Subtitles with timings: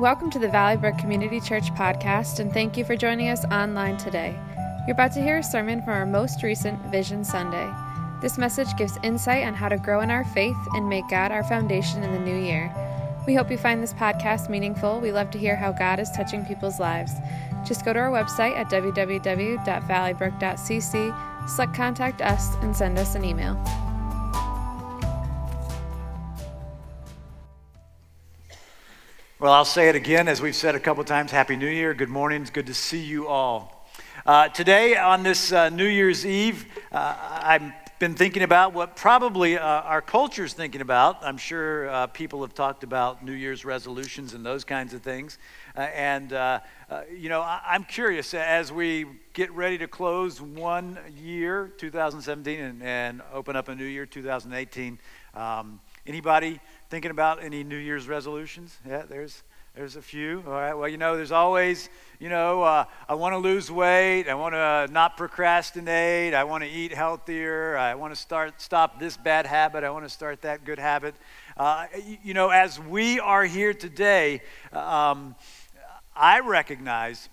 [0.00, 3.98] Welcome to the Valley Brook Community Church podcast, and thank you for joining us online
[3.98, 4.34] today.
[4.86, 7.70] You're about to hear a sermon from our most recent Vision Sunday.
[8.22, 11.44] This message gives insight on how to grow in our faith and make God our
[11.44, 12.74] foundation in the new year.
[13.26, 15.00] We hope you find this podcast meaningful.
[15.00, 17.12] We love to hear how God is touching people's lives.
[17.66, 23.62] Just go to our website at www.valleybrook.cc, select Contact Us, and send us an email.
[29.40, 31.94] Well, I'll say it again, as we've said a couple times Happy New Year.
[31.94, 32.42] Good morning.
[32.42, 33.88] It's good to see you all.
[34.26, 39.56] Uh, today, on this uh, New Year's Eve, uh, I've been thinking about what probably
[39.56, 41.24] uh, our culture is thinking about.
[41.24, 45.38] I'm sure uh, people have talked about New Year's resolutions and those kinds of things.
[45.74, 46.32] Uh, and,
[47.10, 52.82] you know, I- am curious as we get ready to close one year, 2017, and,
[52.82, 54.98] and open up a new year, 2018.
[55.32, 58.76] Um, anybody Thinking about any New Year's resolutions?
[58.84, 59.44] Yeah, there's
[59.76, 60.42] there's a few.
[60.44, 60.74] All right.
[60.74, 64.26] Well, you know, there's always, you know, uh, I want to lose weight.
[64.26, 66.34] I want to not procrastinate.
[66.34, 67.76] I want to eat healthier.
[67.76, 69.84] I want to start stop this bad habit.
[69.84, 71.14] I want to start that good habit.
[71.56, 74.42] Uh, you, you, know, as we are here today,
[74.72, 75.36] um,
[76.16, 77.28] I recognize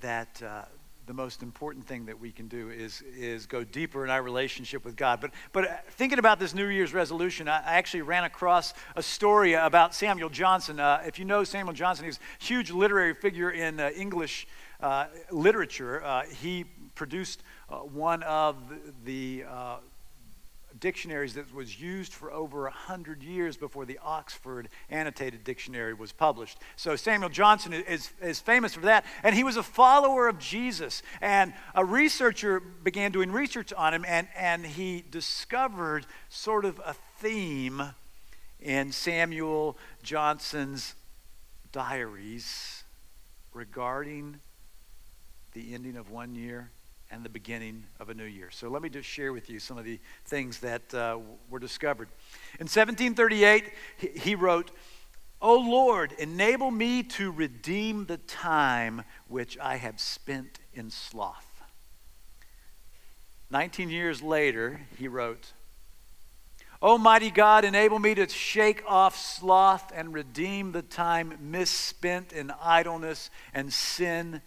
[0.00, 0.62] that uh,
[1.06, 4.84] the most important thing that we can do is, is go deeper in our relationship
[4.84, 5.20] with God.
[5.20, 9.54] But, but uh, thinking about this New Year's resolution, I, actually ran across a story
[9.54, 10.80] about Samuel Johnson.
[10.80, 14.46] Uh, if you know Samuel Johnson, he's a huge literary figure in uh, English
[14.80, 16.02] uh, literature.
[16.02, 18.56] Uh, he produced uh, one of
[19.04, 19.44] the
[20.80, 26.58] dictionaries that was used for over 100 years before the Oxford Annotated Dictionary was published.
[26.76, 29.04] So Samuel Johnson is, is famous for that.
[29.22, 31.02] And he was a follower of Jesus.
[31.20, 36.94] And a researcher began doing research on him, and, and he discovered sort of a
[37.18, 37.82] theme
[38.60, 40.94] in Samuel Johnson's
[41.72, 42.84] diaries
[43.52, 44.40] regarding
[45.52, 46.70] the ending of one year
[47.14, 48.50] and the beginning of a new year.
[48.50, 51.18] So let me just share with you some of the things that uh,
[51.48, 52.08] were discovered.
[52.58, 53.70] In 1738,
[54.16, 54.72] he wrote,
[55.40, 61.62] O Lord, enable me to redeem the time which I have spent in sloth.
[63.48, 65.52] 19 years later, he wrote,
[66.82, 72.52] O mighty God, enable me to shake off sloth and redeem the time misspent in
[72.60, 74.42] idleness and sin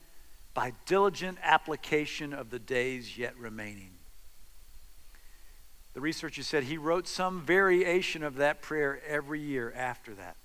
[0.58, 3.92] by diligent application of the days yet remaining.
[5.94, 10.36] The researcher said he wrote some variation of that prayer every year after that.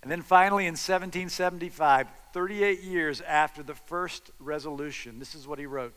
[0.00, 5.66] And then finally, in 1775, 38 years after the first resolution, this is what he
[5.66, 5.92] wrote.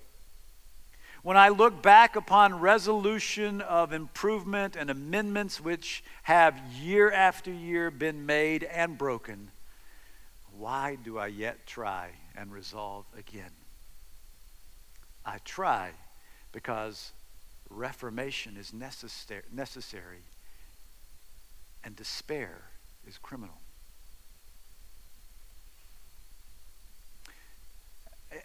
[1.23, 7.89] When I look back upon resolution of improvement and amendments which have year after year
[7.91, 9.51] been made and broken,
[10.57, 13.51] why do I yet try and resolve again?
[15.25, 15.91] I try
[16.51, 17.11] because
[17.69, 20.19] reformation is necessary, necessary
[21.83, 22.61] and despair
[23.07, 23.55] is criminal.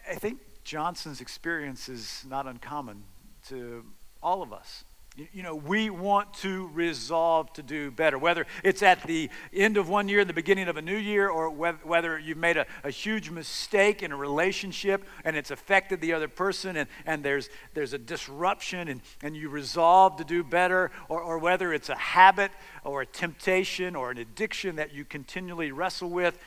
[0.09, 3.03] I think Johnson's experience is not uncommon
[3.49, 3.83] to
[4.21, 4.83] all of us.
[5.33, 9.89] You know, we want to resolve to do better, whether it's at the end of
[9.89, 13.29] one year, the beginning of a new year, or whether you've made a, a, huge
[13.29, 17.97] mistake in a relationship and it's affected the other person and, and there's, there's a
[17.97, 22.51] disruption and, and you resolve to do better, or, or whether it's a habit
[22.83, 26.37] or a temptation or an addiction that you continually wrestle with.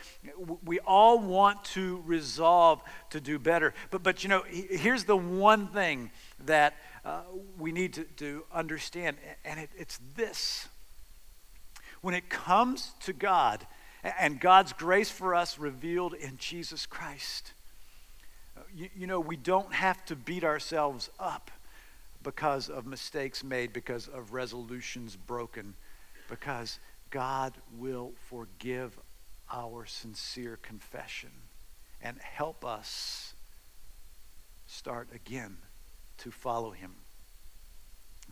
[0.65, 3.75] We all want to resolve to do better.
[3.91, 6.11] But, but you know, here's the one thing
[6.47, 6.75] that
[7.05, 7.23] uh,
[7.59, 10.69] we need to, to understand, and it, it's this.
[12.01, 13.67] When it comes to God
[14.19, 17.53] and God's grace for us revealed in Jesus Christ,
[18.57, 21.51] uh, you, you know, we don't have to beat ourselves up
[22.23, 25.75] because of mistakes made, because of resolutions broken,
[26.29, 26.79] because
[27.11, 28.99] God will forgive
[29.53, 31.31] our sincere confession
[32.03, 33.35] and help us
[34.67, 35.59] start again
[36.19, 36.93] to follow him.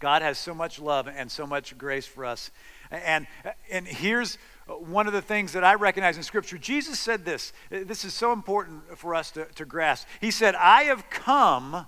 [0.02, 2.50] God has so much love and so much grace for us.
[2.90, 3.28] And,
[3.70, 6.58] and here's one of the things that I recognize in Scripture.
[6.58, 7.52] Jesus said this.
[7.70, 10.08] This is so important for us to, to grasp.
[10.20, 11.86] He said, I have come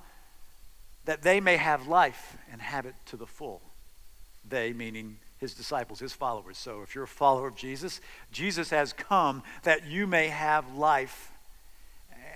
[1.07, 3.61] that they may have life and have it to the full.
[4.49, 6.57] They, meaning his disciples, his followers.
[6.57, 8.01] So if you're a follower of Jesus,
[8.31, 11.33] Jesus has come that you may have life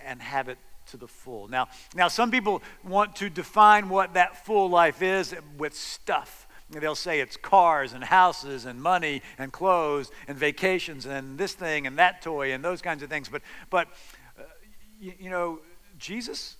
[0.04, 0.58] and have it
[0.90, 1.48] to the full.
[1.48, 6.46] Now, now some people want to define what that full life is with stuff.
[6.70, 11.86] they'll say it's cars and houses and money and clothes and vacations and this thing
[11.86, 13.28] and that toy and those kinds of things.
[13.28, 13.88] But, but
[14.38, 14.42] uh,
[15.00, 15.60] you, you know,
[15.98, 16.56] Jesus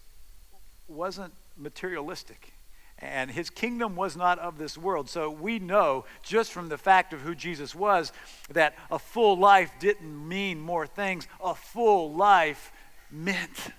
[0.89, 2.53] wasn't materialistic
[3.01, 5.09] and his kingdom was not of this world.
[5.09, 8.13] So we know just from the fact of who Jesus was
[8.51, 11.29] that a full life didn't mean more things.
[11.43, 12.73] A full life
[13.11, 13.71] meant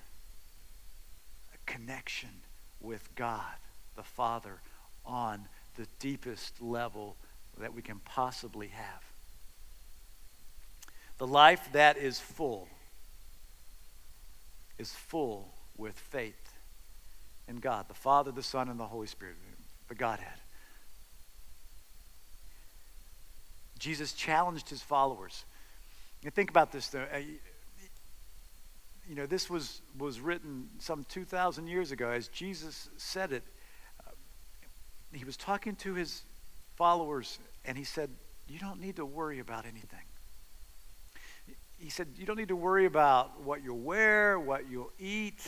[1.69, 2.29] connection
[2.81, 3.55] with God,
[3.95, 4.61] the Father,
[5.05, 7.15] on the deepest level
[7.59, 9.03] that we can possibly have.
[11.19, 12.67] The life that is full
[14.77, 16.53] is full with faith
[17.47, 19.35] in God, the Father, the Son, and the Holy Spirit,
[19.89, 20.39] the Godhead.
[23.77, 25.45] Jesus challenged his followers.
[26.21, 27.05] You think about this, though.
[27.13, 27.19] Uh,
[29.09, 32.11] You know, this was, was written some 2,000 years ago.
[32.11, 33.43] As Jesus said it,
[34.05, 34.11] uh,
[35.11, 36.21] he was talking to his
[36.75, 38.11] followers, and he said,
[38.47, 40.05] You don't need to worry about anything.
[41.79, 45.41] He said, You don't need to worry about what you'll wear, what you'll eat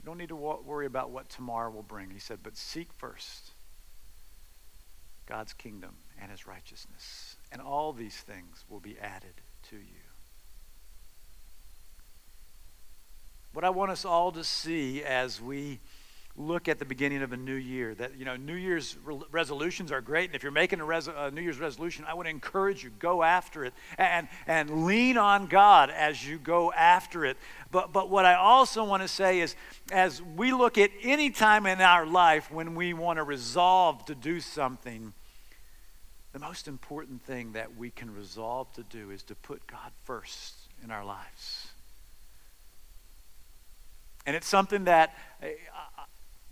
[0.00, 2.10] You don't need to worry about what tomorrow will bring.
[2.10, 3.52] He said, but seek first
[5.26, 9.34] God's kingdom and his righteousness, and all these things will be added
[9.70, 9.97] to you.
[13.52, 15.80] What I want us all to see as we
[16.38, 17.94] look at the beginning of a new year.
[17.94, 20.26] That, you know, New Year's re- resolutions are great.
[20.26, 23.22] And if you're making a, res- a, New Year's resolution, I would encourage you, go
[23.22, 27.36] after it and, and lean on God as you go after it.
[27.70, 29.56] But, but what I also want to say is,
[29.90, 34.14] as we look at any time in our life when we want to resolve to
[34.14, 35.12] do something,
[36.32, 40.54] the most important thing that we can resolve to do is to put God first
[40.84, 41.68] in our lives.
[44.28, 45.52] And it's something that eh,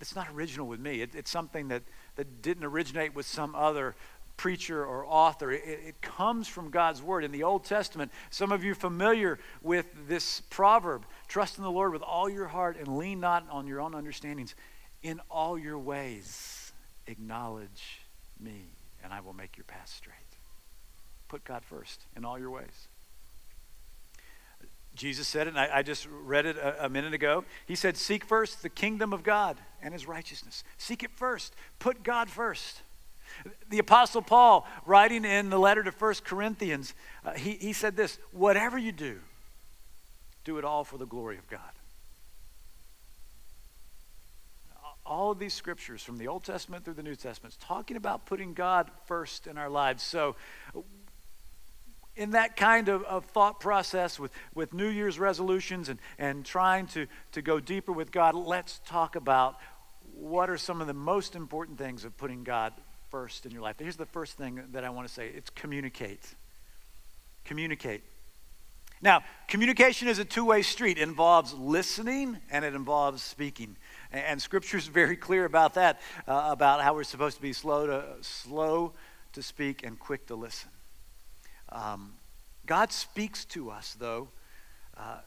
[0.00, 1.02] it's not original with me.
[1.02, 1.82] It, it's something that,
[2.14, 3.94] that didn't originate with some other
[4.38, 5.52] preacher or author.
[5.52, 7.22] It, it, comes from God's word.
[7.22, 11.92] In the Old Testament, some of you familiar with this proverb trust in the Lord
[11.92, 14.54] with all your heart and lean not on your own understandings.
[15.02, 16.72] In all your ways,
[17.06, 18.00] acknowledge
[18.40, 18.70] me,
[19.04, 20.16] and I will make your path straight.
[21.28, 22.88] Put God first in all your ways.
[24.96, 27.44] Jesus said it, and I, I just read it a, a, minute ago.
[27.66, 30.64] He said, Seek first the kingdom of God and his righteousness.
[30.78, 31.54] Seek it first.
[31.78, 32.80] Put God first.
[33.68, 36.94] The Apostle Paul, writing in the letter to First Corinthians,
[37.24, 39.18] uh, he, he said this Whatever you do,
[40.44, 41.60] do it all for the glory of God.
[45.04, 48.26] All of these scriptures from the Old Testament through the New Testament is talking about
[48.26, 50.02] putting God first in our lives.
[50.02, 50.34] So
[52.16, 56.86] in that kind of, of thought process with, with New Year's resolutions and, and trying
[56.88, 59.56] to, to go deeper with God, let's talk about
[60.14, 62.72] what are some of the most important things of putting God
[63.10, 63.76] first in your life.
[63.78, 66.34] Here's the first thing that I want to say it's communicate.
[67.44, 68.02] Communicate.
[69.02, 70.96] Now, communication is a two way street.
[70.96, 73.76] It involves listening and it involves speaking.
[74.10, 77.86] And Scripture is very clear about that, uh, about how we're supposed to be slow
[77.86, 78.94] to, slow
[79.34, 80.70] to speak and quick to listen.
[81.70, 82.14] Um,
[82.66, 84.28] God speaks to us, though,
[84.96, 85.18] uh,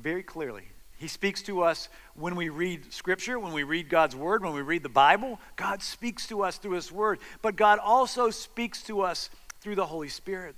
[0.00, 0.64] very clearly.
[0.98, 4.62] He speaks to us when we read Scripture, when we read God's Word, when we
[4.62, 5.38] read the Bible.
[5.56, 7.18] God speaks to us through His Word.
[7.42, 9.28] But God also speaks to us
[9.60, 10.56] through the Holy Spirit.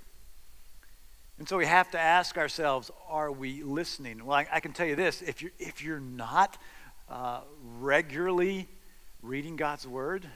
[1.39, 4.25] And so we have to ask ourselves, are we listening?
[4.25, 6.57] Well, I, I can tell you this if you're, if you're not
[7.09, 7.41] uh,
[7.81, 8.69] regularly
[9.23, 10.27] reading God's Word,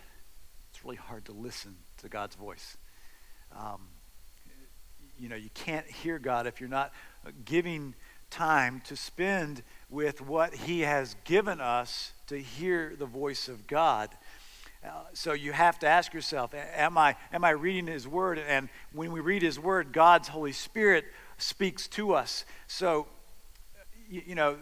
[0.71, 2.77] it's really hard to listen to God's voice.
[3.57, 3.81] Um,
[5.23, 6.93] you know, you can't hear God if you're not
[7.45, 7.95] giving
[8.29, 14.11] time to spend with what He has given us to hear the voice of God.
[14.85, 18.41] Uh, so you have to ask yourself, am I, am I reading His Word?
[18.41, 21.05] And when we read His Word, God's Holy Spirit
[21.39, 22.45] speaks to us.
[22.67, 23.07] So,
[24.11, 24.57] you, you know,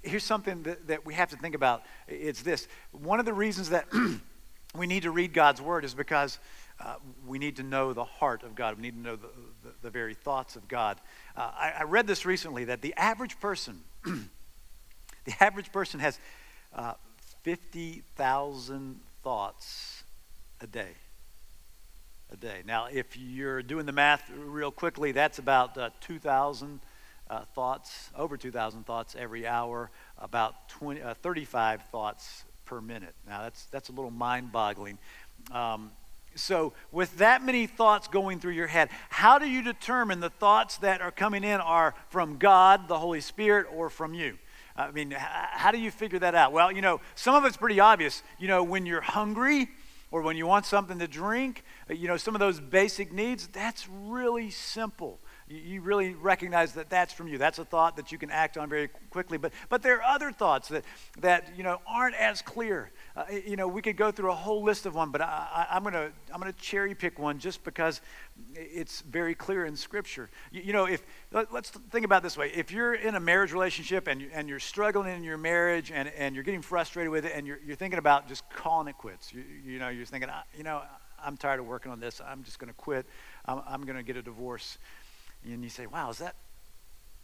[0.00, 1.82] here's something that, that we have to think about.
[2.08, 2.66] It's this.
[2.92, 3.88] One of the reasons that
[4.74, 6.38] we need to read God's Word is because
[6.80, 6.94] uh,
[7.26, 8.76] we need to know the heart of God.
[8.76, 9.28] We need to know the,
[9.82, 10.98] the, very thoughts of God.
[11.36, 16.18] Uh, I, I, read this recently that the average person, the average person has
[16.74, 16.94] uh,
[17.42, 20.04] 50,000 thoughts
[20.60, 20.92] a day.
[22.32, 22.62] A day.
[22.66, 26.80] Now, if you're doing the math real quickly, that's about uh, 2,000
[27.28, 33.14] uh, thoughts, over 2,000 thoughts every hour, about 20, uh, 35 thoughts per minute.
[33.26, 34.98] Now, that's, that's a little mind boggling.
[35.50, 35.90] Um,
[36.34, 40.78] so, with that many thoughts going through your head, how do you determine the thoughts
[40.78, 44.38] that are coming in are from God, the Holy Spirit, or from you?
[44.76, 46.52] I mean, how do you figure that out?
[46.52, 48.22] Well, you know, some of it's pretty obvious.
[48.38, 49.68] You know, when you're hungry,
[50.12, 53.48] or when you want something to drink, uh, you know, some of those basic needs,
[53.48, 55.18] that's really simple.
[55.48, 57.38] You, really recognize that that's from you.
[57.38, 59.38] That's a thought that you can act on very quickly.
[59.38, 60.84] But, but there are other thoughts that,
[61.18, 62.90] that you know, aren't as clear.
[63.14, 65.82] Uh, you know, we could go through a whole list of one, but I, am
[65.82, 68.00] going to I'm gonna cherry pick one just because
[68.54, 70.30] it's very clear in Scripture.
[70.50, 72.50] You, you know, if let, us think about this way.
[72.54, 76.34] If you're in a marriage relationship and, and you're struggling in your marriage and, and
[76.34, 79.44] you're getting frustrated with it and you're, you're thinking about just calling it quits, you,
[79.64, 80.80] you know, you're thinking, you know,
[81.22, 82.20] I'm tired of working on this.
[82.26, 83.06] I'm just going to quit.
[83.44, 84.78] I'm, I'm going to get a divorce.
[85.44, 86.34] And you say, wow, is that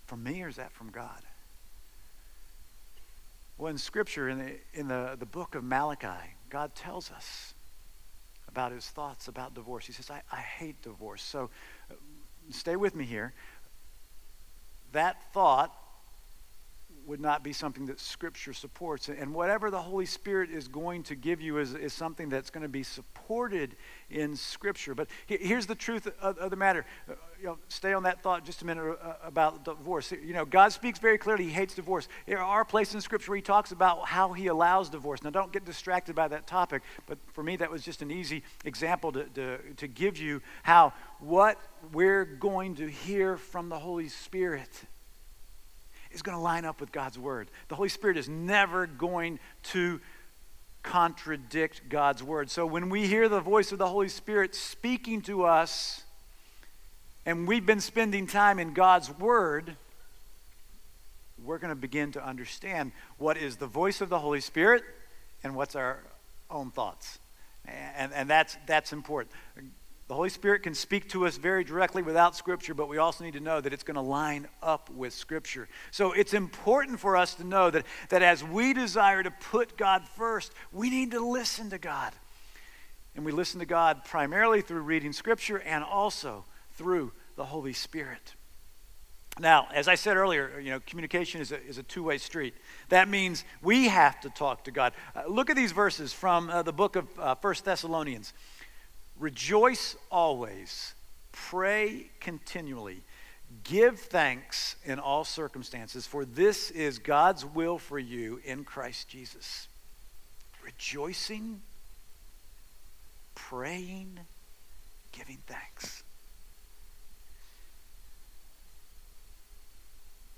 [0.07, 1.23] from me or is that from God?
[3.59, 7.55] Well, in Scripture, in the, in the, the book of Malachi, God tells us
[8.49, 9.85] about his thoughts about divorce.
[9.85, 11.23] He says, I, I hate divorce.
[11.23, 11.51] So
[11.91, 11.95] uh,
[12.51, 13.33] stay with me here.
[14.93, 15.75] That thought
[17.09, 19.09] would not be something that Scripture supports.
[19.09, 22.63] And whatever the Holy Spirit is going to give you is, is something that's going
[22.63, 23.77] to be supported
[24.11, 24.95] in Scripture.
[24.95, 26.85] But here's the truth of, of the matter.
[27.09, 30.13] Uh, you know, stay on that thought just a minute uh, about divorce.
[30.13, 31.45] You know, God speaks very clearly.
[31.45, 32.09] He hates divorce.
[32.27, 35.23] There are places in Scripture where He talks about how He allows divorce.
[35.23, 36.83] Now, don't get distracted by that topic.
[37.07, 40.93] But for me, that was just an easy example to, to, to give you how
[41.21, 41.59] what
[41.93, 44.69] we're going to hear from the Holy Spirit
[46.13, 47.49] is going to line up with God's word.
[47.69, 50.01] The Holy Spirit is never going to
[50.83, 52.51] contradict God's word.
[52.51, 56.03] So when we hear the voice of the Holy Spirit speaking to us,
[57.27, 59.77] and we've been spending time in God's word,
[61.45, 64.83] we're going to begin to understand what is the voice of the Holy Spirit
[65.45, 65.99] and what's our
[66.51, 67.19] own thoughts.
[67.97, 69.35] And, and that's, that's important.
[70.09, 73.35] The Holy Spirit can speak to us very directly without Scripture, but we also need
[73.35, 75.69] to know that it's going to line up with Scripture.
[75.91, 80.09] So it's important for us to know that, that as we desire to put God
[80.17, 82.15] first, we need to listen to God.
[83.17, 88.35] And we listen to God primarily through reading Scripture and also through the Holy Spirit.
[89.39, 92.55] Now, as I said earlier, you know, communication is a, is a two way street.
[92.89, 94.95] That means we have to talk to God.
[95.15, 98.33] Uh, look at these verses from uh, the book of uh, 1 Thessalonians.
[99.19, 100.95] Rejoice always,
[101.33, 103.03] pray continually,
[103.65, 109.67] give thanks in all circumstances, for this is God's will for you in Christ Jesus.
[110.65, 111.61] Rejoicing,
[113.35, 114.21] praying,
[115.13, 116.03] giving thanks.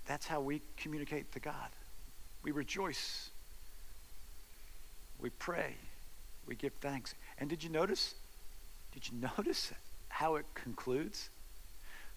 [0.06, 1.68] That's how we communicate to God.
[2.42, 3.30] We rejoice.
[5.20, 5.74] We pray.
[6.46, 7.14] We give thanks.
[7.38, 8.14] And did you notice
[8.92, 9.72] did you notice
[10.08, 11.30] how it concludes?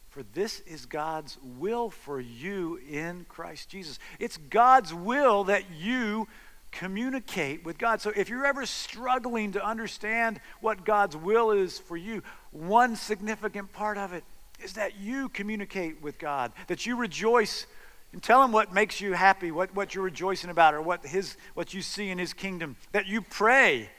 [0.10, 3.98] For this is God's will for you in Christ Jesus.
[4.20, 6.28] It's God's will that you
[6.72, 8.00] communicate with God.
[8.00, 13.74] So if you're ever struggling to understand what God's will is for you, one significant
[13.74, 14.24] part of it
[14.64, 17.66] is that you communicate with God, that you rejoice
[18.12, 21.38] and tell him what makes you happy, what, what you're rejoicing about, or what, his,
[21.56, 23.90] what you see in his kingdom, that you pray,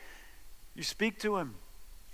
[0.76, 1.56] you speak to him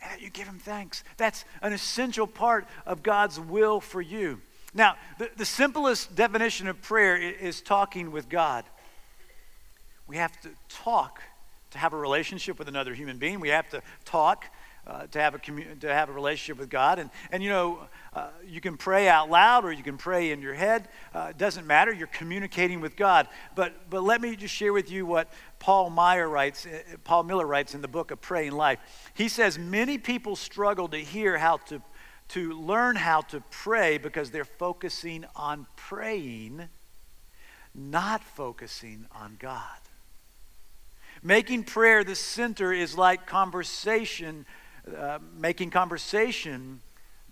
[0.02, 1.04] and you give him thanks.
[1.16, 4.40] That's an essential part of God's will for you.
[4.72, 8.64] Now, the, the simplest definition of prayer is talking with God.
[10.06, 11.20] We have to talk
[11.72, 13.40] to have a relationship with another human being.
[13.40, 14.44] We have to talk
[14.90, 16.98] uh, to, have a commu- to have a relationship with God.
[16.98, 17.78] And, and you know,
[18.12, 20.88] uh, you can pray out loud or you can pray in your head.
[21.14, 21.92] Uh, it doesn't matter.
[21.92, 23.28] You're communicating with God.
[23.54, 27.46] But, but let me just share with you what Paul Meyer writes, uh, Paul Miller
[27.46, 28.80] writes in the book of Praying Life.
[29.14, 31.80] He says, Many people struggle to hear how to,
[32.30, 36.68] to learn how to pray because they're focusing on praying,
[37.76, 39.62] not focusing on God.
[41.22, 44.46] Making prayer the center is like conversation
[44.96, 46.80] uh, making conversation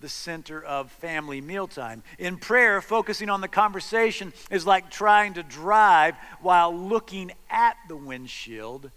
[0.00, 2.02] the center of family mealtime.
[2.18, 7.96] In prayer, focusing on the conversation is like trying to drive while looking at the
[7.96, 8.90] windshield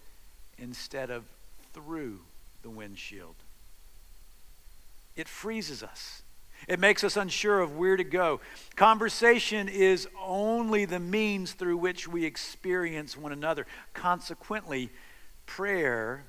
[0.57, 1.23] instead of
[1.73, 2.19] through
[2.61, 3.35] the windshield.
[5.15, 6.21] It freezes us.
[6.67, 8.39] It makes us unsure of where to go.
[8.75, 13.65] Conversation is only the means through which we experience one another.
[13.93, 14.89] Consequently,
[15.47, 16.23] prayer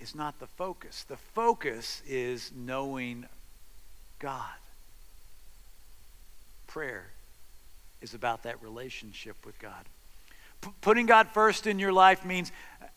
[0.00, 1.04] is not the focus.
[1.04, 3.26] The focus is knowing
[4.18, 4.42] God.
[6.66, 7.06] Prayer
[8.00, 9.84] is about that relationship with God.
[10.60, 12.52] P- putting God first in your life means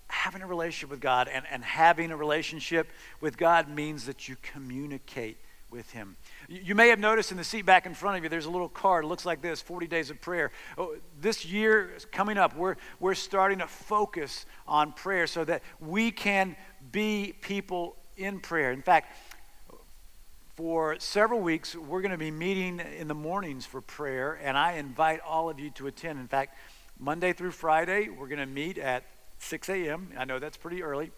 [0.08, 2.90] having a relationship with God, and, and having a relationship
[3.22, 5.38] with God means that you communicate
[5.72, 6.18] with Him.
[6.50, 8.70] You may have noticed in the seat back in front of you, there's a little
[8.70, 9.06] card.
[9.06, 10.52] It looks like this 40 Days of Prayer.
[10.78, 16.12] Oh, this year coming up, we're, we're starting to focus on prayer so that we
[16.12, 16.58] can
[16.92, 18.72] be people in prayer.
[18.72, 19.16] In fact,
[20.56, 24.74] for several weeks, we're going to be meeting in the mornings for prayer, and I
[24.74, 26.20] invite all of you to attend.
[26.20, 26.58] In fact,
[27.00, 29.04] Monday through Friday, we're going to meet at
[29.40, 30.10] 6 a.m.
[30.18, 31.12] I know that's pretty early,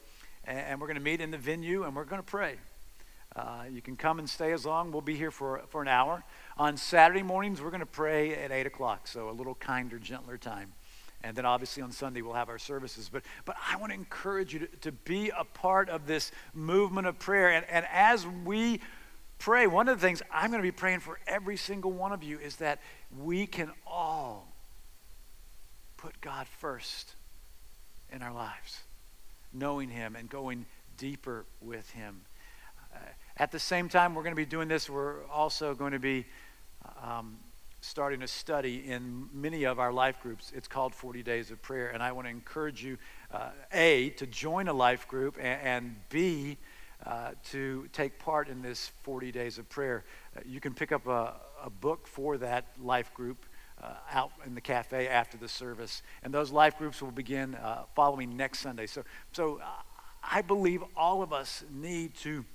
[0.45, 2.55] and we're going to meet in the venue and we're going to pray.
[3.35, 4.91] Uh, you can come and stay as long.
[4.91, 6.23] We'll be here for, for an hour.
[6.57, 10.37] On Saturday mornings, we're going to pray at 8 o'clock, so a little kinder, gentler
[10.37, 10.73] time.
[11.23, 13.09] And then obviously on Sunday, we'll have our services.
[13.11, 17.07] But, but I want to encourage you to, to be a part of this movement
[17.07, 17.49] of prayer.
[17.49, 18.81] And, and as we
[19.39, 22.23] pray, one of the things I'm going to be praying for every single one of
[22.23, 22.79] you is that
[23.17, 24.47] we can all
[25.95, 27.13] put God first
[28.11, 28.81] in our lives,
[29.53, 30.65] knowing Him and going
[30.97, 32.21] deeper with Him.
[32.93, 32.97] Uh,
[33.37, 36.25] at the same time, we're going to be doing this, we're also going to be
[37.01, 37.37] um,
[37.83, 40.53] starting a study in many of our life groups.
[40.55, 41.89] It's called 40 Days of Prayer.
[41.89, 42.97] And I want to encourage you,
[43.29, 46.57] uh, A, to join a life group, and, and B,
[47.05, 50.05] uh, to take part in this 40 Days of Prayer.
[50.35, 53.45] Uh, you can pick up a, a book for that life group.
[53.81, 56.03] Uh, out in the cafe after the service.
[56.21, 58.85] And those life groups will begin uh, following next Sunday.
[58.85, 59.65] So, so uh,
[60.23, 62.45] I believe all of us need to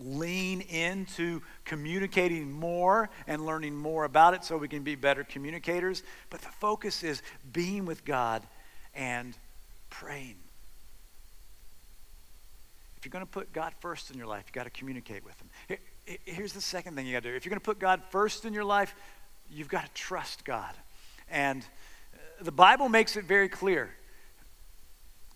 [0.00, 6.02] lean into communicating more and learning more about it so we can be better communicators.
[6.30, 7.22] But the focus is
[7.52, 8.42] being with God
[8.94, 9.36] and
[9.90, 10.36] praying.
[12.96, 15.34] If you're going to put God first in your life, you've got to communicate with
[15.40, 15.78] Him.
[16.24, 17.36] here's the second thing you got to do.
[17.36, 18.94] If you're going to put God first in your life,
[19.50, 20.72] you've got to trust God.
[21.30, 21.62] And
[22.14, 23.90] uh, the Bible makes it very clear.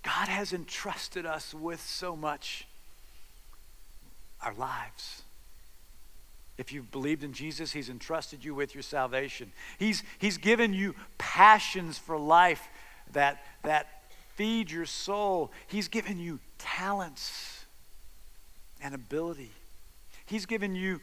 [0.05, 2.69] God has entrusted us with so much
[4.43, 5.23] our lives.
[6.59, 9.53] If you've believed in Jesus, He's entrusted you with your salvation.
[9.79, 12.67] He's, he's given you passions for life
[13.13, 15.53] that, that feed your soul.
[15.67, 17.65] He's given you talents
[18.81, 19.51] and ability.
[20.25, 21.01] He's given you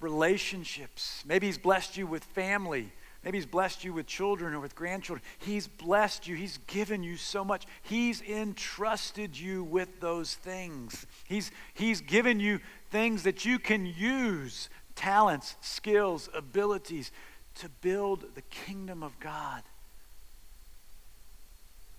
[0.00, 1.24] relationships.
[1.26, 2.92] Maybe He's blessed you with family.
[3.24, 5.24] Maybe He's blessed you with children or with grandchildren.
[5.38, 6.36] He's blessed you.
[6.36, 7.66] He's given you so much.
[7.82, 11.06] He's entrusted you with those things.
[11.26, 17.10] He's, he's given you things that you can use talents, skills, abilities
[17.56, 19.62] to build the kingdom of God.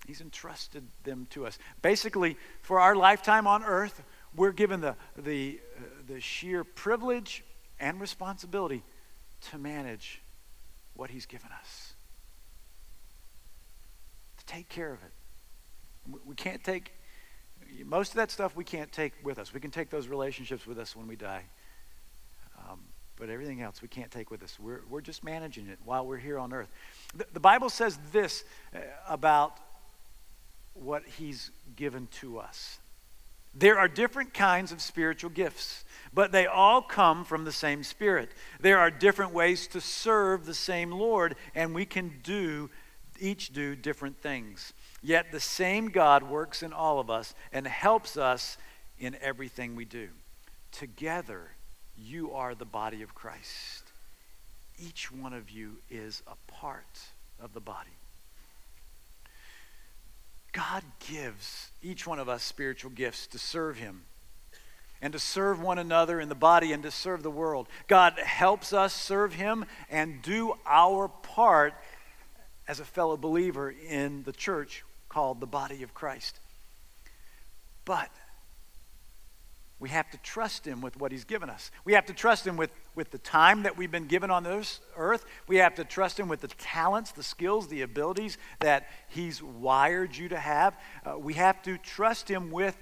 [0.07, 1.59] He's entrusted them to us.
[1.81, 4.01] Basically, for our lifetime on earth,
[4.35, 7.43] we're given the, the, uh, the sheer privilege
[7.79, 8.83] and responsibility
[9.51, 10.21] to manage
[10.99, 11.93] what He's given us,
[14.37, 16.19] to take care of it.
[16.25, 16.91] We can't take,
[17.85, 19.53] most of that stuff we can't take with us.
[19.53, 21.43] We can take those relationships with us when we die.
[22.57, 22.81] Um,
[23.15, 24.59] but everything else we can't take with us.
[24.59, 26.69] We're, we're just managing it while we're here on earth.
[27.15, 28.43] The, the Bible says this
[28.75, 29.57] uh, about
[30.73, 32.77] what He's given to us.
[33.53, 35.83] There are different kinds of spiritual gifts,
[36.13, 38.29] but they all come from the same Spirit.
[38.59, 42.69] There are different ways to serve the same Lord, and we can do
[43.19, 44.73] each do different things.
[45.01, 48.57] Yet the same God works in all of us and helps us
[48.99, 50.09] in everything we do.
[50.71, 51.51] Together,
[51.97, 53.83] you are the body of Christ.
[54.77, 56.99] Each one of you is a part
[57.41, 57.89] of the body.
[60.51, 64.01] God gives each one of us spiritual gifts to serve Him
[65.01, 67.67] and to serve one another in the body and to serve the world.
[67.87, 71.73] God helps us serve Him and do our part
[72.67, 76.39] as a fellow believer in the church called the body of Christ.
[77.85, 78.09] But
[79.79, 81.71] we have to trust him with what he's given us.
[81.85, 84.81] We have to trust him with, with the time that we've been given on this
[84.97, 85.25] earth.
[85.47, 90.15] We have to trust him with the talents, the skills, the abilities that he's wired
[90.15, 90.77] you to have.
[91.05, 92.77] Uh, we have to trust him with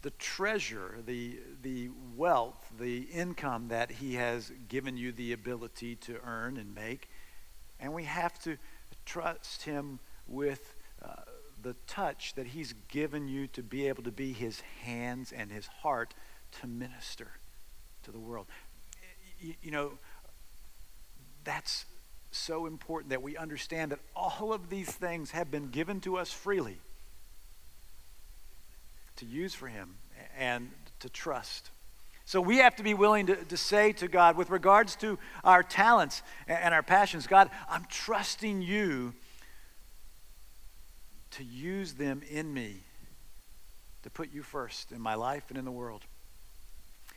[0.00, 6.18] the treasure, the, the wealth, the income that he has given you the ability to
[6.24, 7.08] earn and make.
[7.78, 8.56] And we have to
[9.04, 11.12] trust him with uh,
[11.62, 15.66] the touch that He's given you to be able to be His hands and His
[15.66, 16.14] heart
[16.60, 17.28] to minister
[18.04, 18.46] to the world.
[19.40, 19.92] You, you know,
[21.44, 21.84] that's
[22.30, 26.32] so important that we understand that all of these things have been given to us
[26.32, 26.78] freely
[29.16, 29.94] to use for Him
[30.38, 31.70] and to trust.
[32.24, 35.62] So we have to be willing to, to say to God, with regards to our
[35.62, 39.12] talents and our passions, God, I'm trusting you
[41.32, 42.76] to use them in me
[44.02, 46.02] to put you first in my life and in the world.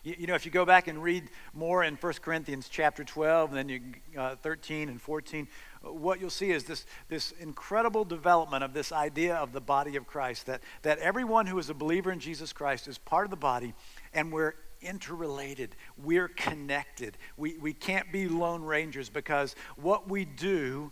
[0.05, 3.49] You, you know, if you go back and read more in 1 Corinthians chapter 12,
[3.49, 3.81] and then you,
[4.17, 5.47] uh, 13 and 14,
[5.81, 10.05] what you'll see is this, this incredible development of this idea of the body of
[10.05, 13.35] Christ, that, that everyone who is a believer in Jesus Christ is part of the
[13.35, 13.73] body,
[14.13, 15.75] and we're interrelated.
[15.97, 17.17] We're connected.
[17.35, 20.91] We, we can't be lone rangers because what we do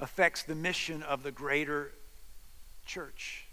[0.00, 1.92] affects the mission of the greater
[2.86, 3.46] church.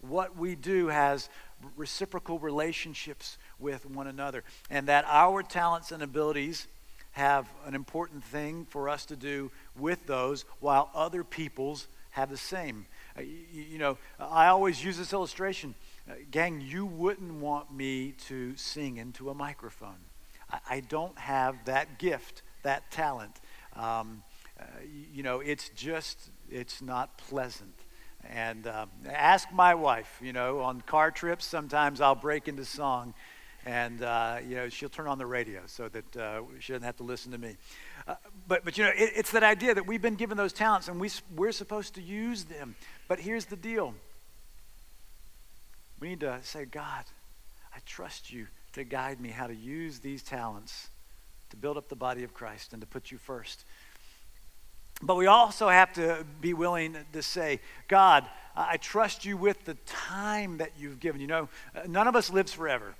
[0.00, 1.28] What we do has
[1.76, 6.66] reciprocal relationships with one another, and that our talents and abilities
[7.12, 12.36] have an important thing for us to do with those while other people's have the
[12.36, 12.86] same.
[13.16, 15.74] Uh, you, know, I always use this illustration.
[16.08, 19.98] Uh, gang, you wouldn't want me to sing into a microphone.
[20.70, 23.38] I, don't have that gift, that talent.
[23.76, 24.22] Um,
[24.58, 27.74] uh, you, you know, it's just, it's not pleasant.
[28.30, 33.12] And um, ask my wife, you know, on car trips, sometimes I'll break into song
[33.66, 36.96] and uh, you know she'll turn on the radio so that uh, she doesn't have
[36.96, 37.56] to listen to me.
[38.06, 38.14] Uh,
[38.46, 41.00] but but you know it, it's that idea that we've been given those talents and
[41.00, 42.74] we we're supposed to use them.
[43.08, 43.94] But here's the deal:
[46.00, 47.04] we need to say, God,
[47.74, 50.88] I trust you to guide me how to use these talents
[51.50, 53.64] to build up the body of Christ and to put you first.
[55.00, 59.74] But we also have to be willing to say, God, I trust you with the
[59.86, 61.20] time that you've given.
[61.20, 61.48] You know,
[61.86, 62.94] none of us lives forever.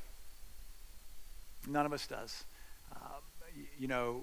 [1.69, 2.45] None of us does.
[2.95, 2.97] Uh,
[3.79, 4.23] you know,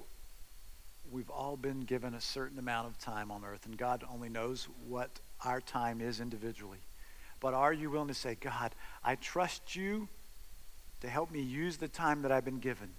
[1.12, 4.68] we've all been given a certain amount of time on earth, and God only knows
[4.88, 5.10] what
[5.44, 6.80] our time is individually.
[7.40, 10.08] But are you willing to say, God, I trust you
[11.02, 12.90] to help me use the time that I've been given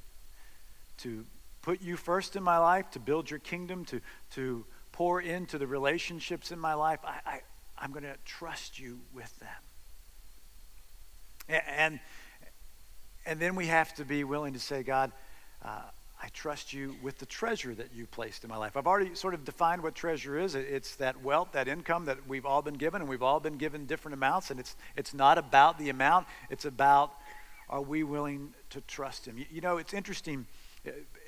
[0.99, 1.25] to
[1.63, 4.01] put you first in my life, to build your kingdom, to,
[4.35, 7.01] to pour into the relationships in my life?
[7.05, 7.41] I, I,
[7.79, 9.49] I'm going to trust you with them.
[11.49, 12.01] And,
[13.27, 15.13] and then we have to be willing to say, God,
[15.65, 15.83] uh,
[16.23, 18.77] I trust you with the treasure that you placed in my life.
[18.77, 20.55] I've already sort of defined what treasure is.
[20.55, 23.87] It's that wealth, that income that we've all been given, and we've all been given
[23.87, 24.51] different amounts.
[24.51, 27.13] And it's, it's not about the amount, it's about
[27.69, 29.39] are we willing to trust Him?
[29.39, 30.47] You, you know, it's interesting.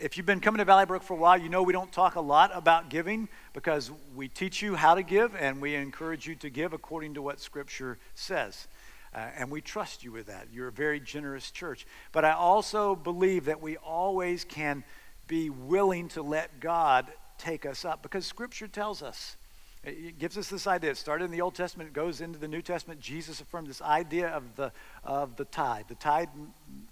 [0.00, 2.14] If you've been coming to Valley Brook for a while, you know we don't talk
[2.14, 6.36] a lot about giving because we teach you how to give and we encourage you
[6.36, 8.68] to give according to what Scripture says.
[9.14, 10.48] Uh, and we trust you with that.
[10.52, 11.86] You're a very generous church.
[12.12, 14.84] But I also believe that we always can
[15.26, 17.06] be willing to let God
[17.38, 19.36] take us up because Scripture tells us.
[19.84, 20.90] It gives us this idea.
[20.90, 23.00] It started in the Old Testament, it goes into the New Testament.
[23.00, 24.72] Jesus affirmed this idea of the,
[25.04, 25.86] of the tithe.
[25.88, 26.28] The tithe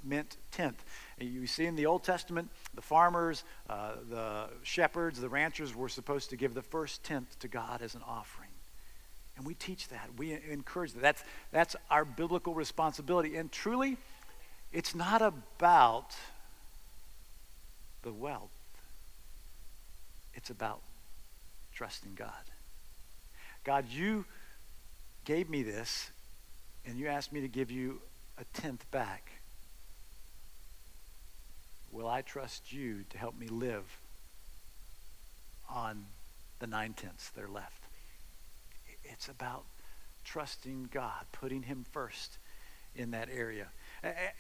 [0.04, 0.84] meant tenth.
[1.18, 6.30] You see in the Old Testament, the farmers, uh, the shepherds, the ranchers were supposed
[6.30, 8.50] to give the first tenth to God as an offering.
[9.36, 10.08] And we teach that.
[10.16, 11.02] We encourage that.
[11.02, 13.36] That's, that's our biblical responsibility.
[13.36, 13.98] And truly,
[14.72, 16.16] it's not about
[18.02, 18.50] the wealth,
[20.34, 20.80] it's about
[21.74, 22.30] trusting God.
[23.64, 24.24] God, you
[25.24, 26.10] gave me this,
[26.86, 28.00] and you asked me to give you
[28.38, 29.32] a tenth back.
[31.90, 33.98] Will I trust you to help me live
[35.68, 36.04] on
[36.60, 37.85] the nine tenths that are left?
[39.12, 39.64] It's about
[40.24, 42.38] trusting God, putting Him first
[42.94, 43.68] in that area.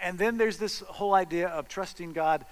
[0.00, 2.44] And then there's this whole idea of trusting God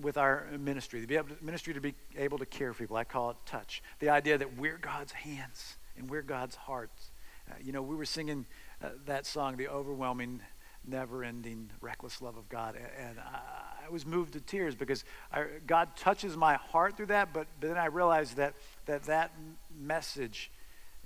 [0.00, 2.96] with our ministry, to be able to, ministry to be able to care for people.
[2.96, 3.82] I call it touch.
[3.98, 7.10] The idea that we're God's hands and we're God's hearts.
[7.50, 8.46] Uh, you know, we were singing
[8.82, 10.40] uh, that song, The Overwhelming,
[10.86, 12.76] Never Ending, Reckless Love of God.
[12.98, 17.32] And I, I was moved to tears because I, God touches my heart through that,
[17.32, 18.54] but, but then I realized that
[18.86, 19.32] that, that
[19.78, 20.50] message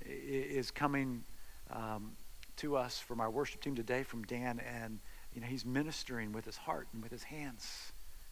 [0.05, 1.23] is coming
[1.71, 2.11] um,
[2.57, 4.99] to us from our worship team today, from Dan, and
[5.33, 7.91] you know he's ministering with his heart and with his hands,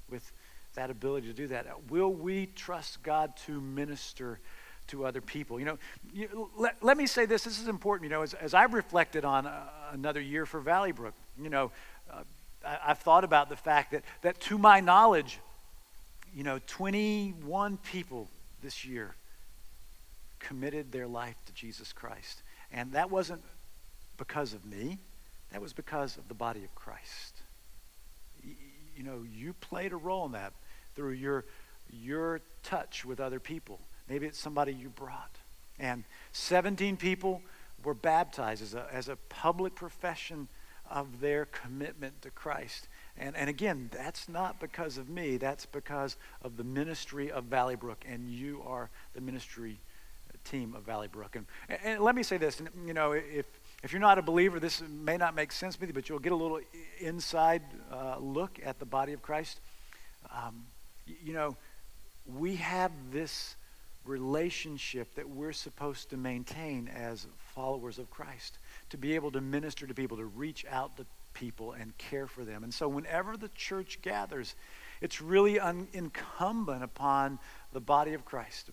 [0.10, 0.32] with
[0.76, 1.68] that ability to do that.
[1.90, 4.40] Will we trust God to minister
[4.88, 5.60] to other people?
[5.60, 5.78] You know,
[6.14, 7.44] you, let, let me say this.
[7.44, 8.10] This is important.
[8.10, 11.72] You know, as, as I've reflected on uh, another year for Valley Brook, you know,
[12.12, 12.22] uh,
[12.66, 15.40] I, I've thought about the fact that that to my knowledge,
[16.36, 18.28] you know, 21 people
[18.62, 19.16] this year
[20.40, 22.42] committed their life to Jesus Christ.
[22.72, 23.42] And that wasn't
[24.18, 24.98] because of me,
[25.52, 27.42] that was because of the body of Christ.
[28.44, 30.54] You know, you played a role in that
[30.96, 31.46] through your,
[31.92, 33.80] your touch with other people.
[34.10, 35.32] Maybe it's somebody you brought.
[35.80, 37.42] And 17 people
[37.84, 40.48] were baptized as a, as a public profession
[40.90, 42.88] of their commitment to Christ.
[43.18, 47.76] And, and again, that's not because of me, that's because of the ministry of Valley
[47.76, 49.80] Brook, and you are the ministry
[50.46, 51.36] team of Valley Brook.
[51.36, 51.46] And,
[51.84, 53.46] and let me say this, you know, if,
[53.84, 56.32] if you're not a believer, this may not make sense with you, but you'll get
[56.32, 56.60] a little
[57.00, 59.60] inside uh, look at the body of Christ.
[60.32, 60.64] Um,
[61.24, 61.56] you know,
[62.38, 63.56] we have this
[64.06, 68.58] relationship that we're supposed to maintain as followers of Christ,
[68.90, 72.44] to be able to minister to people, to reach out to people and care for
[72.44, 72.64] them.
[72.64, 74.56] And so, whenever the church gathers,
[75.02, 77.40] it's really un- incumbent upon
[77.74, 78.70] the body of Christ,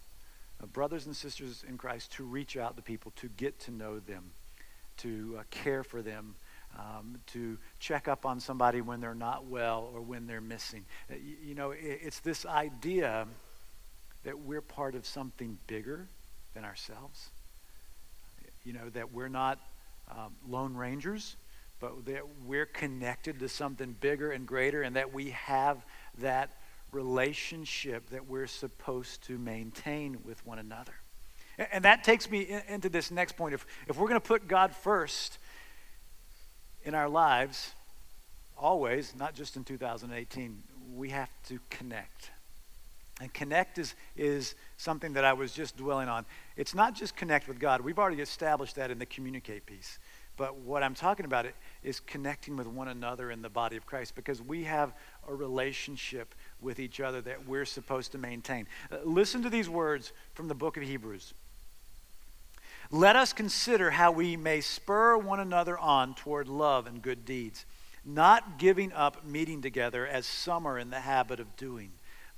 [0.66, 4.30] brothers and sisters in Christ, to reach out to people, to get to know them,
[4.98, 6.34] to uh, care for them,
[6.78, 10.84] um, to check up on somebody when they're not well or when they're missing.
[11.10, 13.26] Uh, you, you, know, it, it's this idea
[14.24, 16.06] that we're part of something bigger
[16.54, 17.28] than ourselves.
[18.64, 19.58] You know, that we're not
[20.10, 21.36] um, lone rangers,
[21.80, 25.78] but that we're connected to something bigger and greater, and that we have
[26.18, 26.50] that
[26.92, 30.92] relationship that we're supposed to maintain with one another.
[31.72, 33.54] And that takes me into this next point.
[33.54, 35.38] If, if we're going to put God first
[36.84, 37.72] in our lives,
[38.56, 40.62] always, not just in 2018,
[40.94, 42.30] we have to connect.
[43.20, 46.24] And connect is, is something that I was just dwelling on.
[46.56, 47.80] It's not just connect with God.
[47.82, 49.98] We've already established that in the communicate piece.
[50.36, 51.46] But what I'm talking about
[51.82, 54.92] is connecting with one another in the body of Christ because we have
[55.28, 58.66] a relationship with each other that we're supposed to maintain.
[58.90, 61.34] Uh, listen to these words from the book of Hebrews.
[62.90, 67.64] Let us consider how we may spur one another on toward love and good deeds,
[68.04, 71.90] not giving up meeting together as some are in the habit of doing,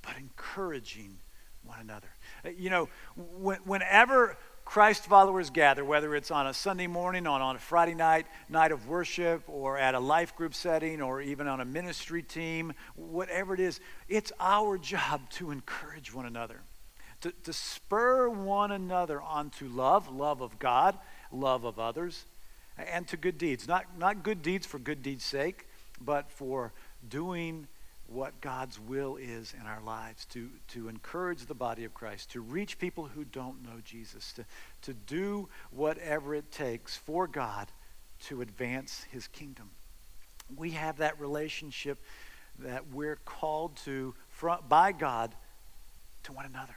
[0.03, 1.17] but encouraging
[1.65, 2.09] one another.
[2.45, 7.55] Uh, you know, whenever Christ followers gather, whether it's on a Sunday morning, on, on
[7.55, 11.61] a Friday night, night of worship, or at a life group setting, or even on
[11.61, 16.61] a ministry team, whatever it is, it's our job to encourage one another,
[17.21, 20.99] to, to spur one another onto love, love of God,
[21.31, 22.25] love of others,
[22.79, 23.69] and to good deeds.
[23.69, 25.69] Not, not good deeds for good deeds' sake,
[26.01, 26.73] but for
[27.07, 27.69] doing
[28.15, 32.41] what God's will is in our lives to, to encourage the body of Christ, to
[32.41, 34.45] reach people who don't know Jesus, to,
[34.83, 37.69] to do whatever it takes for God
[38.27, 39.71] to advance his kingdom.
[40.57, 41.99] We have that relationship
[42.61, 44.15] that we're called to
[44.69, 45.35] by God
[46.25, 46.77] to one another.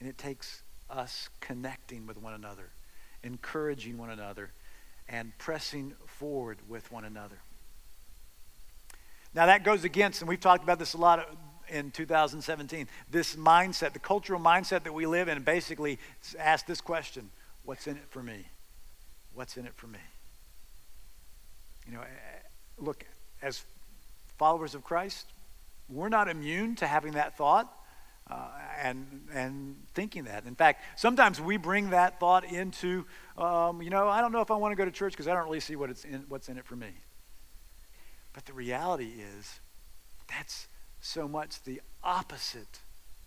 [0.00, 2.70] And it takes us connecting with one another,
[3.22, 4.50] encouraging one another,
[5.08, 7.38] and pressing forward with one another.
[9.34, 11.28] Now, that goes against, and we've talked about this a lot
[11.68, 15.98] in 2017, this mindset, the cultural mindset that we live in, basically
[16.38, 17.30] ask this question
[17.64, 18.46] What's in it for me?
[19.34, 19.98] What's in it for me?
[21.86, 22.04] You know, eh,
[22.78, 23.04] look,
[23.42, 23.62] as
[24.38, 25.26] followers of Christ,
[25.88, 27.72] we're not immune to having that thought.
[28.30, 28.48] Uh,
[28.80, 30.46] and and thinking that.
[30.46, 33.04] In fact, sometimes we bring that thought into,
[33.36, 35.34] um, you know, I don't know if I want to go to church because I
[35.34, 36.90] don't really see what it's in, what's in it for me.
[38.32, 39.60] But the reality is,
[40.28, 40.68] that's
[41.00, 42.80] so much the opposite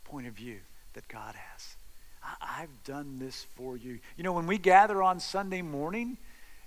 [0.06, 0.60] point of view
[0.94, 1.76] that God has.
[2.24, 4.00] I- have done this for you.
[4.16, 6.18] You know, when we gather on Sunday morning,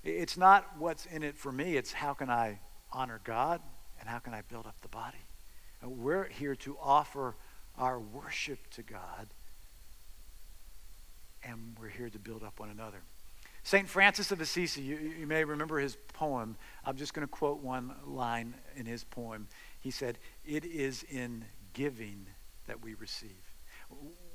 [0.02, 2.60] it's not what's in it for me, it's how can I
[2.92, 3.60] honor God
[3.98, 5.18] and how can I build up the body.
[5.82, 7.34] We're here to offer
[7.78, 9.28] our worship to God,
[11.42, 12.98] and we're here to build up one another.
[13.66, 13.88] St.
[13.88, 16.54] Francis of Assisi, you, you may remember his poem.
[16.84, 19.48] I'm just going to quote one line in his poem.
[19.80, 22.26] He said, It is in giving
[22.68, 23.42] that we receive.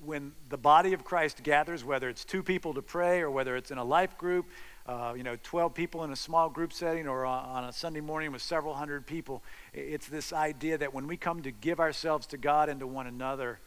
[0.03, 3.71] When the body of Christ gathers, whether it's two people to pray or whether it's
[3.71, 4.47] in a life group,
[4.85, 8.33] uh, you know, 12 people in a small group setting or on a Sunday morning
[8.33, 12.37] with several hundred people, it's this idea that when we come to give ourselves to
[12.37, 13.59] God and to one another,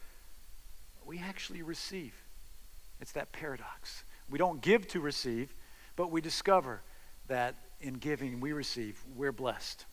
[1.07, 2.13] we actually receive.
[3.01, 4.05] It's that paradox.
[4.35, 5.55] We don't give to receive,
[5.95, 6.81] but we discover
[7.29, 9.85] that in giving we receive, we're blessed.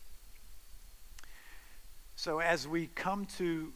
[2.15, 3.71] So as we come to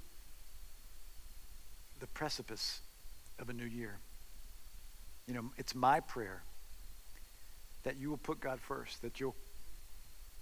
[1.99, 2.81] the precipice
[3.37, 3.99] of a new year,
[5.27, 6.41] you know, it's my prayer
[7.83, 9.35] that you will put God first, that you'll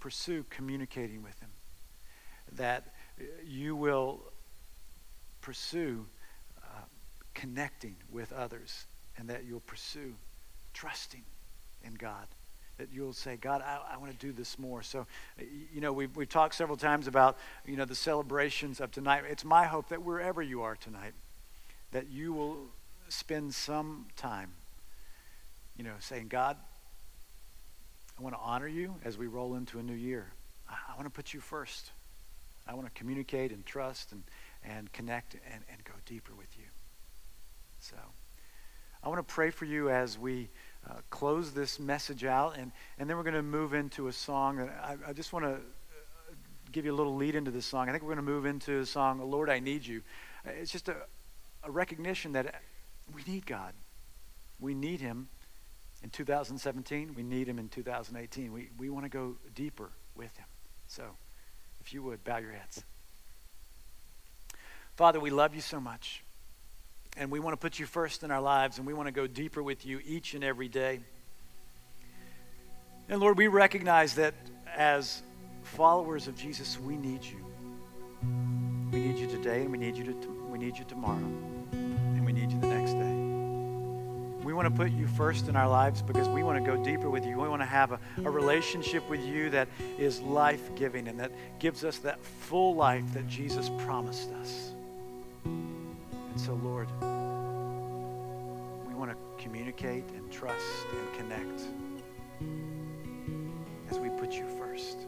[0.00, 1.50] pursue communicating with Him,
[2.52, 2.94] that
[3.46, 4.22] you will
[5.42, 6.06] pursue
[6.62, 6.80] uh,
[7.34, 10.14] connecting with others and that you'll pursue
[10.72, 11.22] trusting
[11.84, 12.26] in God.
[12.78, 14.82] That you'll say, God, I, I want to do this more.
[14.82, 15.06] So,
[15.72, 19.22] you know, we've, we've talked several times about, you know, the celebrations of tonight.
[19.28, 21.12] It's my hope that wherever you are tonight,
[21.92, 22.56] that you will
[23.08, 24.50] spend some time,
[25.76, 26.56] you know, saying, God,
[28.18, 30.26] I want to honor you as we roll into a new year.
[30.68, 31.92] I, I want to put you first.
[32.66, 34.24] I want to communicate and trust and,
[34.64, 36.64] and connect and, and go deeper with you.
[37.78, 37.96] So.
[39.04, 40.48] I want to pray for you as we
[40.88, 44.66] uh, close this message out, and, and then we're going to move into a song.
[44.82, 45.58] I, I just want to uh,
[46.72, 47.86] give you a little lead into this song.
[47.86, 50.00] I think we're going to move into the song, Lord, I Need You.
[50.46, 50.96] Uh, it's just a,
[51.64, 52.50] a recognition that uh,
[53.14, 53.74] we need God.
[54.58, 55.28] We need Him
[56.02, 57.14] in 2017.
[57.14, 58.54] We need Him in 2018.
[58.54, 60.46] We, we want to go deeper with Him.
[60.88, 61.02] So,
[61.82, 62.82] if you would, bow your heads.
[64.96, 66.23] Father, we love you so much.
[67.16, 69.26] And we want to put you first in our lives, and we want to go
[69.26, 71.00] deeper with you each and every day.
[73.08, 74.34] And Lord, we recognize that
[74.74, 75.22] as
[75.62, 77.44] followers of Jesus, we need you.
[78.90, 81.30] We need you today, and we need you, to, we need you tomorrow,
[81.72, 83.24] and we need you the next day.
[84.44, 87.08] We want to put you first in our lives because we want to go deeper
[87.08, 87.38] with you.
[87.40, 91.32] We want to have a, a relationship with you that is life giving and that
[91.58, 94.73] gives us that full life that Jesus promised us.
[96.34, 96.88] And so, Lord,
[98.88, 101.62] we want to communicate and trust and connect
[103.88, 105.06] as we put you first.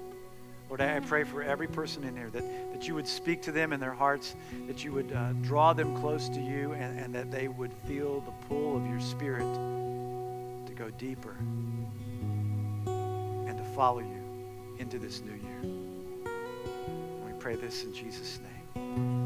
[0.69, 3.73] Lord, I pray for every person in here that, that you would speak to them
[3.73, 4.37] in their hearts,
[4.69, 8.21] that you would uh, draw them close to you, and, and that they would feel
[8.21, 11.35] the pull of your spirit to go deeper
[12.87, 14.23] and to follow you
[14.79, 15.59] into this new year.
[15.65, 18.39] And we pray this in Jesus'
[18.75, 19.26] name.